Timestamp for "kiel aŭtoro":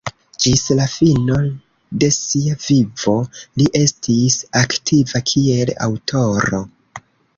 5.33-6.63